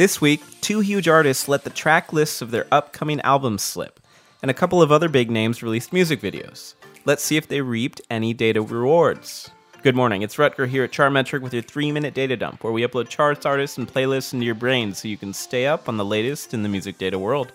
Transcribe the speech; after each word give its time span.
This 0.00 0.18
week, 0.18 0.40
two 0.62 0.80
huge 0.80 1.08
artists 1.08 1.46
let 1.46 1.62
the 1.62 1.68
track 1.68 2.10
lists 2.10 2.40
of 2.40 2.50
their 2.50 2.66
upcoming 2.72 3.20
albums 3.20 3.60
slip, 3.60 4.00
and 4.40 4.50
a 4.50 4.54
couple 4.54 4.80
of 4.80 4.90
other 4.90 5.10
big 5.10 5.30
names 5.30 5.62
released 5.62 5.92
music 5.92 6.22
videos. 6.22 6.72
Let's 7.04 7.22
see 7.22 7.36
if 7.36 7.48
they 7.48 7.60
reaped 7.60 8.00
any 8.08 8.32
data 8.32 8.62
rewards. 8.62 9.50
Good 9.82 9.94
morning, 9.94 10.22
it's 10.22 10.36
Rutger 10.36 10.66
here 10.66 10.84
at 10.84 10.90
Chartmetric 10.90 11.42
with 11.42 11.52
your 11.52 11.62
3 11.62 11.92
minute 11.92 12.14
data 12.14 12.34
dump, 12.34 12.64
where 12.64 12.72
we 12.72 12.80
upload 12.80 13.10
charts, 13.10 13.44
artists, 13.44 13.76
and 13.76 13.86
playlists 13.86 14.32
into 14.32 14.46
your 14.46 14.54
brain 14.54 14.94
so 14.94 15.06
you 15.06 15.18
can 15.18 15.34
stay 15.34 15.66
up 15.66 15.86
on 15.86 15.98
the 15.98 16.04
latest 16.06 16.54
in 16.54 16.62
the 16.62 16.70
music 16.70 16.96
data 16.96 17.18
world. 17.18 17.52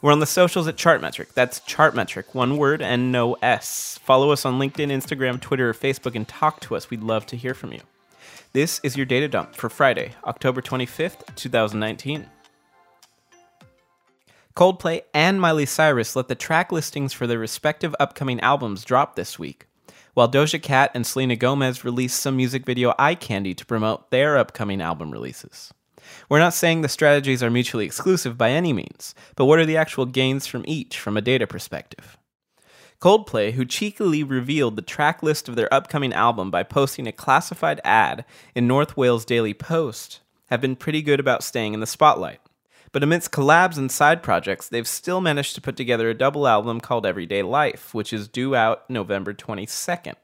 We're 0.00 0.10
on 0.10 0.18
the 0.18 0.26
socials 0.26 0.66
at 0.66 0.74
Chartmetric. 0.74 1.32
That's 1.32 1.60
Chartmetric, 1.60 2.34
one 2.34 2.56
word 2.56 2.82
and 2.82 3.12
no 3.12 3.34
S. 3.34 4.00
Follow 4.02 4.32
us 4.32 4.44
on 4.44 4.58
LinkedIn, 4.58 4.88
Instagram, 4.88 5.40
Twitter, 5.40 5.72
Facebook 5.72 6.16
and 6.16 6.26
talk 6.26 6.58
to 6.62 6.74
us. 6.74 6.90
We'd 6.90 7.04
love 7.04 7.24
to 7.26 7.36
hear 7.36 7.54
from 7.54 7.72
you. 7.72 7.82
This 8.52 8.80
is 8.82 8.96
your 8.96 9.06
data 9.06 9.28
dump 9.28 9.54
for 9.54 9.70
Friday, 9.70 10.12
October 10.24 10.60
25th, 10.60 11.34
2019. 11.36 12.28
Coldplay 14.54 15.02
and 15.14 15.40
Miley 15.40 15.64
Cyrus 15.64 16.14
let 16.14 16.28
the 16.28 16.34
track 16.34 16.70
listings 16.70 17.12
for 17.12 17.26
their 17.26 17.38
respective 17.38 17.96
upcoming 17.98 18.38
albums 18.40 18.84
drop 18.84 19.16
this 19.16 19.38
week, 19.38 19.66
while 20.12 20.30
Doja 20.30 20.62
Cat 20.62 20.90
and 20.94 21.06
Selena 21.06 21.36
Gomez 21.36 21.84
released 21.84 22.20
some 22.20 22.36
music 22.36 22.66
video 22.66 22.94
eye 22.98 23.14
candy 23.14 23.54
to 23.54 23.64
promote 23.64 24.10
their 24.10 24.36
upcoming 24.36 24.82
album 24.82 25.10
releases. 25.10 25.72
We're 26.28 26.38
not 26.38 26.52
saying 26.52 26.82
the 26.82 26.88
strategies 26.88 27.42
are 27.42 27.50
mutually 27.50 27.86
exclusive 27.86 28.36
by 28.36 28.50
any 28.50 28.72
means, 28.72 29.14
but 29.36 29.46
what 29.46 29.58
are 29.58 29.66
the 29.66 29.78
actual 29.78 30.04
gains 30.04 30.46
from 30.46 30.64
each 30.66 30.98
from 30.98 31.16
a 31.16 31.22
data 31.22 31.46
perspective? 31.46 32.18
Coldplay, 33.02 33.54
who 33.54 33.64
cheekily 33.64 34.22
revealed 34.22 34.76
the 34.76 34.80
track 34.80 35.24
list 35.24 35.48
of 35.48 35.56
their 35.56 35.72
upcoming 35.74 36.12
album 36.12 36.52
by 36.52 36.62
posting 36.62 37.08
a 37.08 37.12
classified 37.12 37.80
ad 37.82 38.24
in 38.54 38.68
North 38.68 38.96
Wales 38.96 39.24
Daily 39.24 39.52
Post, 39.52 40.20
have 40.50 40.60
been 40.60 40.76
pretty 40.76 41.02
good 41.02 41.18
about 41.18 41.42
staying 41.42 41.74
in 41.74 41.80
the 41.80 41.86
spotlight. 41.88 42.38
But 42.92 43.02
amidst 43.02 43.32
collabs 43.32 43.76
and 43.76 43.90
side 43.90 44.22
projects, 44.22 44.68
they've 44.68 44.86
still 44.86 45.20
managed 45.20 45.56
to 45.56 45.60
put 45.60 45.76
together 45.76 46.10
a 46.10 46.14
double 46.14 46.46
album 46.46 46.80
called 46.80 47.04
Everyday 47.04 47.42
Life, 47.42 47.92
which 47.92 48.12
is 48.12 48.28
due 48.28 48.54
out 48.54 48.88
November 48.88 49.34
22nd. 49.34 50.14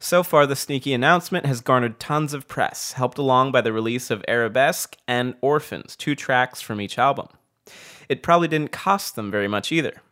So 0.00 0.24
far, 0.24 0.44
the 0.44 0.56
sneaky 0.56 0.92
announcement 0.94 1.46
has 1.46 1.60
garnered 1.60 2.00
tons 2.00 2.34
of 2.34 2.48
press, 2.48 2.94
helped 2.94 3.16
along 3.16 3.52
by 3.52 3.60
the 3.60 3.72
release 3.72 4.10
of 4.10 4.24
Arabesque 4.26 4.96
and 5.06 5.36
Orphans, 5.40 5.94
two 5.94 6.16
tracks 6.16 6.60
from 6.60 6.80
each 6.80 6.98
album. 6.98 7.28
It 8.08 8.24
probably 8.24 8.48
didn't 8.48 8.72
cost 8.72 9.14
them 9.14 9.30
very 9.30 9.46
much 9.46 9.70
either. 9.70 10.02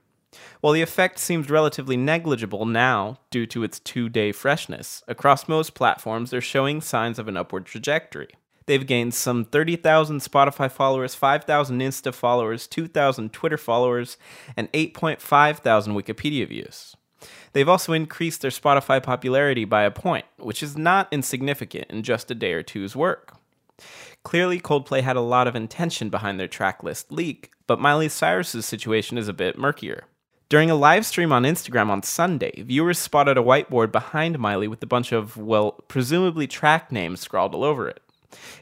While 0.60 0.72
the 0.72 0.82
effect 0.82 1.18
seems 1.18 1.50
relatively 1.50 1.96
negligible 1.96 2.66
now 2.66 3.18
due 3.30 3.46
to 3.46 3.62
its 3.62 3.80
two 3.80 4.08
day 4.08 4.32
freshness, 4.32 5.02
across 5.08 5.48
most 5.48 5.74
platforms 5.74 6.30
they're 6.30 6.40
showing 6.40 6.80
signs 6.80 7.18
of 7.18 7.28
an 7.28 7.36
upward 7.36 7.66
trajectory. 7.66 8.28
They've 8.66 8.86
gained 8.86 9.14
some 9.14 9.44
30,000 9.44 10.20
Spotify 10.20 10.70
followers, 10.70 11.14
5,000 11.14 11.80
Insta 11.80 12.14
followers, 12.14 12.66
2,000 12.68 13.32
Twitter 13.32 13.58
followers, 13.58 14.16
and 14.56 14.70
8.5 14.72 15.58
thousand 15.58 15.94
Wikipedia 15.94 16.46
views. 16.46 16.94
They've 17.52 17.68
also 17.68 17.92
increased 17.92 18.42
their 18.42 18.50
Spotify 18.50 19.02
popularity 19.02 19.64
by 19.64 19.82
a 19.82 19.90
point, 19.90 20.26
which 20.38 20.62
is 20.62 20.76
not 20.76 21.08
insignificant 21.10 21.86
in 21.90 22.02
just 22.02 22.30
a 22.30 22.34
day 22.34 22.52
or 22.52 22.62
two's 22.62 22.94
work. 22.94 23.36
Clearly, 24.22 24.60
Coldplay 24.60 25.02
had 25.02 25.16
a 25.16 25.20
lot 25.20 25.48
of 25.48 25.56
intention 25.56 26.10
behind 26.10 26.38
their 26.38 26.48
tracklist 26.48 27.06
leak, 27.10 27.50
but 27.66 27.80
Miley 27.80 28.08
Cyrus's 28.08 28.66
situation 28.66 29.18
is 29.18 29.28
a 29.28 29.32
bit 29.32 29.58
murkier. 29.58 30.04
During 30.50 30.68
a 30.68 30.74
live 30.74 31.06
stream 31.06 31.30
on 31.30 31.44
Instagram 31.44 31.90
on 31.90 32.02
Sunday, 32.02 32.64
viewers 32.66 32.98
spotted 32.98 33.38
a 33.38 33.40
whiteboard 33.40 33.92
behind 33.92 34.36
Miley 34.36 34.66
with 34.66 34.82
a 34.82 34.86
bunch 34.86 35.12
of, 35.12 35.36
well, 35.36 35.84
presumably 35.86 36.48
track 36.48 36.90
names 36.90 37.20
scrawled 37.20 37.54
all 37.54 37.62
over 37.62 37.88
it. 37.88 38.02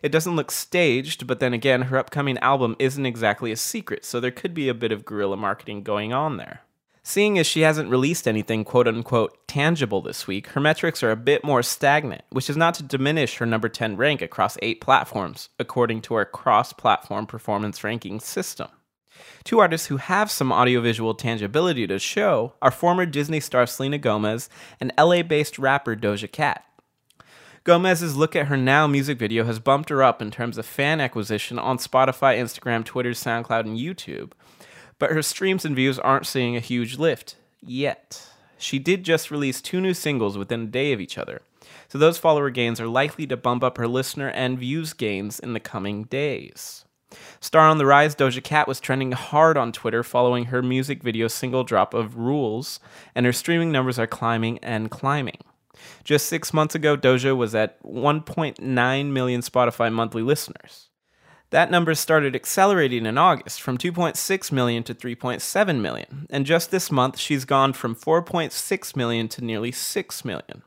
It 0.02 0.12
doesn't 0.12 0.36
look 0.36 0.50
staged, 0.50 1.26
but 1.26 1.40
then 1.40 1.54
again, 1.54 1.82
her 1.82 1.96
upcoming 1.96 2.36
album 2.40 2.76
isn't 2.78 3.06
exactly 3.06 3.52
a 3.52 3.56
secret, 3.56 4.04
so 4.04 4.20
there 4.20 4.30
could 4.30 4.52
be 4.52 4.68
a 4.68 4.74
bit 4.74 4.92
of 4.92 5.06
guerrilla 5.06 5.38
marketing 5.38 5.82
going 5.82 6.12
on 6.12 6.36
there. 6.36 6.60
Seeing 7.02 7.38
as 7.38 7.46
she 7.46 7.62
hasn't 7.62 7.88
released 7.88 8.28
anything 8.28 8.66
quote 8.66 8.86
unquote 8.86 9.48
tangible 9.48 10.02
this 10.02 10.26
week, 10.26 10.48
her 10.48 10.60
metrics 10.60 11.02
are 11.02 11.10
a 11.10 11.16
bit 11.16 11.42
more 11.42 11.62
stagnant, 11.62 12.20
which 12.28 12.50
is 12.50 12.56
not 12.58 12.74
to 12.74 12.82
diminish 12.82 13.38
her 13.38 13.46
number 13.46 13.70
10 13.70 13.96
rank 13.96 14.20
across 14.20 14.58
eight 14.60 14.82
platforms, 14.82 15.48
according 15.58 16.02
to 16.02 16.12
our 16.12 16.26
cross 16.26 16.74
platform 16.74 17.26
performance 17.26 17.82
ranking 17.82 18.20
system. 18.20 18.68
Two 19.44 19.58
artists 19.58 19.86
who 19.88 19.96
have 19.96 20.30
some 20.30 20.52
audiovisual 20.52 21.14
tangibility 21.14 21.86
to 21.86 21.98
show 21.98 22.54
are 22.60 22.70
former 22.70 23.06
Disney 23.06 23.40
star 23.40 23.66
Selena 23.66 23.98
Gomez 23.98 24.48
and 24.80 24.92
LA 24.98 25.22
based 25.22 25.58
rapper 25.58 25.96
Doja 25.96 26.30
Cat. 26.30 26.64
Gomez's 27.64 28.16
Look 28.16 28.34
at 28.34 28.46
Her 28.46 28.56
Now 28.56 28.86
music 28.86 29.18
video 29.18 29.44
has 29.44 29.58
bumped 29.58 29.90
her 29.90 30.02
up 30.02 30.22
in 30.22 30.30
terms 30.30 30.56
of 30.56 30.64
fan 30.64 31.00
acquisition 31.00 31.58
on 31.58 31.76
Spotify, 31.76 32.38
Instagram, 32.38 32.84
Twitter, 32.84 33.10
SoundCloud, 33.10 33.60
and 33.60 33.78
YouTube, 33.78 34.32
but 34.98 35.10
her 35.10 35.22
streams 35.22 35.64
and 35.64 35.76
views 35.76 35.98
aren't 35.98 36.26
seeing 36.26 36.56
a 36.56 36.60
huge 36.60 36.96
lift 36.96 37.36
yet. 37.60 38.26
She 38.56 38.78
did 38.78 39.04
just 39.04 39.30
release 39.30 39.60
two 39.60 39.80
new 39.80 39.92
singles 39.94 40.38
within 40.38 40.62
a 40.62 40.66
day 40.66 40.92
of 40.92 41.00
each 41.00 41.18
other, 41.18 41.42
so 41.88 41.98
those 41.98 42.18
follower 42.18 42.50
gains 42.50 42.80
are 42.80 42.88
likely 42.88 43.26
to 43.26 43.36
bump 43.36 43.62
up 43.62 43.76
her 43.76 43.86
listener 43.86 44.30
and 44.30 44.58
views 44.58 44.94
gains 44.94 45.38
in 45.38 45.52
the 45.52 45.60
coming 45.60 46.04
days. 46.04 46.84
Star 47.40 47.66
on 47.66 47.78
the 47.78 47.86
Rise 47.86 48.14
Doja 48.14 48.42
Cat 48.42 48.68
was 48.68 48.80
trending 48.80 49.12
hard 49.12 49.56
on 49.56 49.72
Twitter 49.72 50.02
following 50.02 50.46
her 50.46 50.62
music 50.62 51.02
video 51.02 51.28
single 51.28 51.64
drop 51.64 51.94
of 51.94 52.16
Rules, 52.16 52.80
and 53.14 53.24
her 53.24 53.32
streaming 53.32 53.72
numbers 53.72 53.98
are 53.98 54.06
climbing 54.06 54.58
and 54.58 54.90
climbing. 54.90 55.38
Just 56.04 56.26
six 56.26 56.52
months 56.52 56.74
ago, 56.74 56.96
Doja 56.96 57.36
was 57.36 57.54
at 57.54 57.82
1.9 57.82 59.10
million 59.12 59.40
Spotify 59.40 59.92
monthly 59.92 60.22
listeners. 60.22 60.88
That 61.50 61.70
number 61.70 61.94
started 61.94 62.36
accelerating 62.36 63.06
in 63.06 63.16
August 63.16 63.62
from 63.62 63.78
2.6 63.78 64.52
million 64.52 64.82
to 64.82 64.94
3.7 64.94 65.80
million, 65.80 66.26
and 66.28 66.44
just 66.44 66.70
this 66.70 66.90
month 66.90 67.18
she's 67.18 67.46
gone 67.46 67.72
from 67.72 67.94
4.6 67.94 68.96
million 68.96 69.28
to 69.28 69.42
nearly 69.42 69.72
6 69.72 70.24
million. 70.26 70.62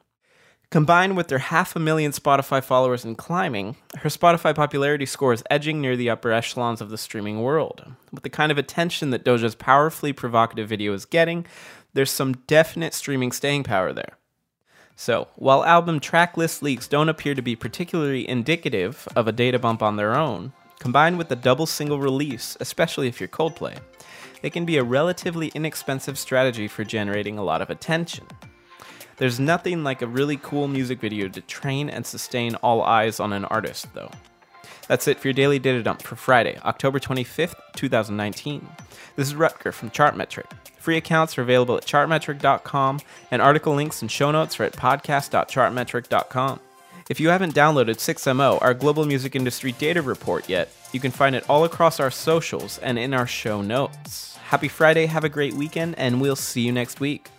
Combined 0.71 1.17
with 1.17 1.27
their 1.27 1.37
half 1.37 1.75
a 1.75 1.79
million 1.79 2.13
Spotify 2.13 2.63
followers 2.63 3.03
and 3.03 3.17
climbing, 3.17 3.75
her 3.97 4.09
Spotify 4.09 4.55
popularity 4.55 5.05
score 5.05 5.33
is 5.33 5.43
edging 5.49 5.81
near 5.81 5.97
the 5.97 6.09
upper 6.09 6.31
echelons 6.31 6.81
of 6.81 6.89
the 6.89 6.97
streaming 6.97 7.41
world. 7.41 7.83
With 8.11 8.23
the 8.23 8.29
kind 8.29 8.51
of 8.51 8.57
attention 8.57 9.09
that 9.09 9.25
Doja's 9.25 9.53
powerfully 9.53 10.13
provocative 10.13 10.69
video 10.69 10.93
is 10.93 11.05
getting, 11.05 11.45
there's 11.93 12.09
some 12.09 12.37
definite 12.47 12.93
streaming 12.93 13.33
staying 13.33 13.65
power 13.65 13.91
there. 13.91 14.17
So, 14.95 15.27
while 15.35 15.65
album 15.65 15.99
track 15.99 16.37
list 16.37 16.63
leaks 16.63 16.87
don't 16.87 17.09
appear 17.09 17.35
to 17.35 17.41
be 17.41 17.55
particularly 17.55 18.27
indicative 18.27 19.07
of 19.15 19.27
a 19.27 19.33
data 19.33 19.59
bump 19.59 19.83
on 19.83 19.97
their 19.97 20.15
own, 20.15 20.53
Combined 20.81 21.19
with 21.19 21.29
the 21.29 21.35
double 21.35 21.67
single 21.67 21.99
release, 21.99 22.57
especially 22.59 23.07
if 23.07 23.19
you're 23.19 23.29
Coldplay, 23.29 23.77
they 24.41 24.49
can 24.49 24.65
be 24.65 24.77
a 24.77 24.83
relatively 24.83 25.49
inexpensive 25.53 26.17
strategy 26.17 26.67
for 26.67 26.83
generating 26.83 27.37
a 27.37 27.43
lot 27.43 27.61
of 27.61 27.69
attention. 27.69 28.25
There's 29.21 29.39
nothing 29.39 29.83
like 29.83 30.01
a 30.01 30.07
really 30.07 30.37
cool 30.37 30.67
music 30.67 30.99
video 30.99 31.27
to 31.27 31.41
train 31.41 31.91
and 31.91 32.03
sustain 32.03 32.55
all 32.55 32.81
eyes 32.81 33.19
on 33.19 33.33
an 33.33 33.45
artist, 33.45 33.85
though. 33.93 34.09
That's 34.87 35.07
it 35.07 35.19
for 35.19 35.27
your 35.27 35.33
daily 35.33 35.59
data 35.59 35.83
dump 35.83 36.01
for 36.01 36.15
Friday, 36.15 36.57
October 36.65 36.99
25th, 36.99 37.53
2019. 37.75 38.67
This 39.15 39.27
is 39.27 39.35
Rutger 39.35 39.71
from 39.75 39.91
Chartmetric. 39.91 40.51
Free 40.79 40.97
accounts 40.97 41.37
are 41.37 41.43
available 41.43 41.77
at 41.77 41.85
chartmetric.com, 41.85 42.99
and 43.29 43.43
article 43.43 43.75
links 43.75 44.01
and 44.01 44.09
show 44.09 44.31
notes 44.31 44.59
are 44.59 44.63
at 44.63 44.73
podcast.chartmetric.com. 44.73 46.59
If 47.07 47.19
you 47.19 47.29
haven't 47.29 47.53
downloaded 47.53 47.97
6MO, 47.97 48.59
our 48.59 48.73
global 48.73 49.05
music 49.05 49.35
industry 49.35 49.73
data 49.73 50.01
report 50.01 50.49
yet, 50.49 50.73
you 50.93 50.99
can 50.99 51.11
find 51.11 51.35
it 51.35 51.47
all 51.47 51.63
across 51.63 51.99
our 51.99 52.09
socials 52.09 52.79
and 52.79 52.97
in 52.97 53.13
our 53.13 53.27
show 53.27 53.61
notes. 53.61 54.35
Happy 54.45 54.67
Friday, 54.67 55.05
have 55.05 55.23
a 55.23 55.29
great 55.29 55.53
weekend, 55.53 55.93
and 55.99 56.19
we'll 56.19 56.35
see 56.35 56.61
you 56.61 56.71
next 56.71 56.99
week. 56.99 57.29